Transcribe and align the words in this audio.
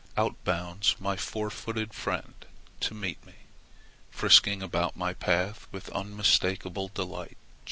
Out 0.17 0.43
bounds 0.43 0.95
my 0.99 1.15
four 1.15 1.51
footed 1.51 1.93
friend 1.93 2.33
to 2.79 2.95
meet 2.95 3.23
me, 3.23 3.35
frisking 4.09 4.63
about 4.63 4.97
my 4.97 5.13
path 5.13 5.67
with 5.71 5.89
unmistakable 5.91 6.87
delight. 6.95 7.37